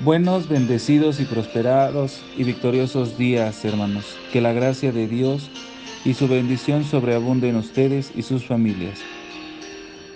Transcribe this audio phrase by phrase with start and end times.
[0.00, 4.04] Buenos, bendecidos y prosperados y victoriosos días, hermanos.
[4.32, 5.50] Que la gracia de Dios
[6.04, 9.00] y su bendición sobreabunde en ustedes y sus familias.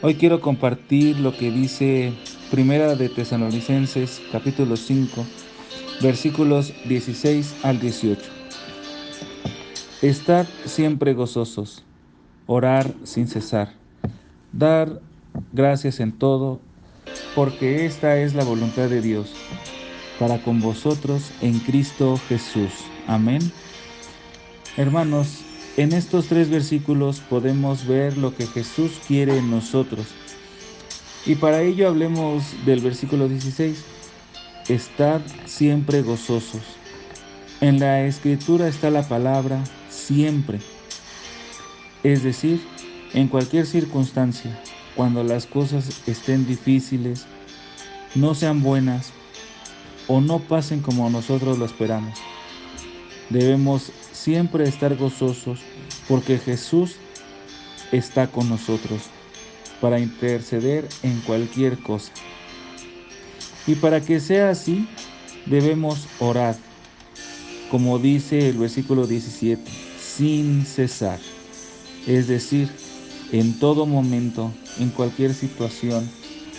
[0.01, 2.13] Hoy quiero compartir lo que dice
[2.53, 5.27] Primera de Tesalonicenses, capítulo 5,
[6.01, 8.23] versículos 16 al 18.
[10.01, 11.83] Estad siempre gozosos,
[12.47, 13.73] orar sin cesar,
[14.53, 15.01] dar
[15.53, 16.61] gracias en todo,
[17.35, 19.33] porque esta es la voluntad de Dios
[20.19, 22.73] para con vosotros en Cristo Jesús.
[23.07, 23.41] Amén.
[24.77, 25.39] Hermanos,
[25.77, 30.07] en estos tres versículos podemos ver lo que Jesús quiere en nosotros.
[31.25, 33.83] Y para ello hablemos del versículo 16.
[34.69, 36.63] Estad siempre gozosos.
[37.61, 40.61] En la escritura está la palabra siempre.
[42.03, 42.61] Es decir,
[43.15, 44.59] en cualquier circunstancia,
[44.97, 47.27] cuando las cosas estén difíciles,
[48.15, 49.13] no sean buenas,
[50.09, 52.19] o no pasen como nosotros lo esperamos.
[53.31, 55.61] Debemos siempre estar gozosos
[56.09, 56.97] porque Jesús
[57.93, 59.03] está con nosotros
[59.81, 62.13] para interceder en cualquier cosa.
[63.67, 64.89] Y para que sea así,
[65.47, 66.57] debemos orar,
[67.71, 69.63] como dice el versículo 17,
[69.99, 71.19] sin cesar.
[72.07, 72.69] Es decir,
[73.33, 76.09] en todo momento, en cualquier situación,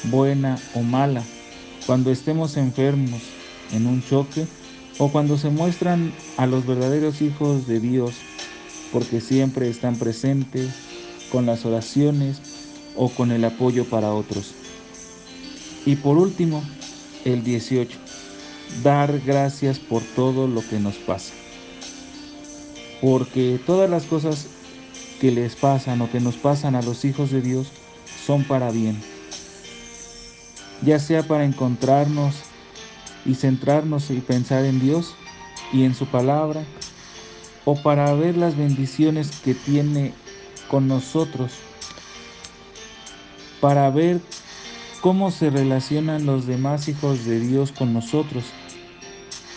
[0.06, 1.24] buena o mala,
[1.86, 3.22] cuando estemos enfermos,
[3.72, 4.48] en un choque,
[4.98, 8.16] o cuando se muestran a los verdaderos hijos de Dios,
[8.92, 10.70] porque siempre están presentes
[11.32, 12.42] con las oraciones
[12.96, 14.54] o con el apoyo para otros.
[15.86, 16.64] Y por último,
[17.26, 17.98] el 18,
[18.84, 21.34] dar gracias por todo lo que nos pasa.
[23.02, 24.48] Porque todas las cosas
[25.24, 27.68] que les pasan o que nos pasan a los hijos de Dios
[28.28, 29.00] son para bien
[30.86, 32.36] ya sea para encontrarnos
[33.26, 35.16] y centrarnos y pensar en Dios
[35.72, 36.64] y en su palabra,
[37.66, 40.14] o para ver las bendiciones que tiene
[40.70, 41.54] con nosotros,
[43.62, 44.20] para ver
[45.02, 48.44] cómo se relacionan los demás hijos de Dios con nosotros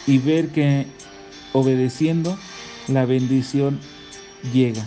[0.07, 0.87] y ver que
[1.53, 2.37] obedeciendo
[2.87, 3.81] la bendición
[4.53, 4.87] llega.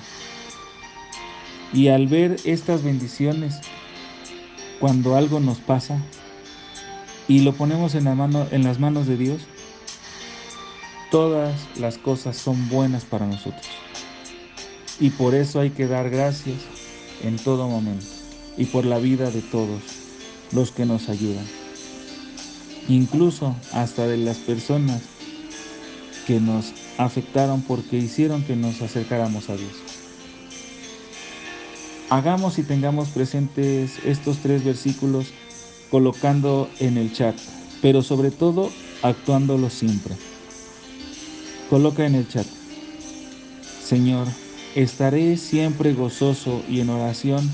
[1.73, 3.59] Y al ver estas bendiciones,
[4.79, 6.01] cuando algo nos pasa,
[7.27, 9.41] y lo ponemos en, la mano, en las manos de Dios,
[11.11, 13.67] todas las cosas son buenas para nosotros.
[14.99, 16.57] Y por eso hay que dar gracias
[17.23, 18.05] en todo momento
[18.57, 19.81] y por la vida de todos
[20.51, 21.45] los que nos ayudan.
[22.87, 25.03] Incluso hasta de las personas
[26.25, 29.88] que nos afectaron porque hicieron que nos acercáramos a Dios.
[32.09, 35.27] Hagamos y tengamos presentes estos tres versículos
[35.91, 37.35] colocando en el chat,
[37.81, 38.71] pero sobre todo
[39.03, 40.15] actuándolo siempre.
[41.69, 42.47] Coloca en el chat,
[43.83, 44.27] Señor,
[44.75, 47.47] estaré siempre gozoso y en oración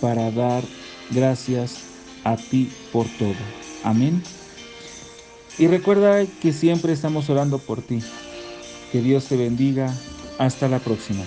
[0.00, 0.62] para dar
[1.10, 1.78] gracias
[2.24, 3.34] a ti por todo.
[3.82, 4.22] Amén.
[5.58, 8.02] Y recuerda que siempre estamos orando por ti.
[8.92, 9.94] Que Dios te bendiga.
[10.38, 11.24] Hasta la próxima.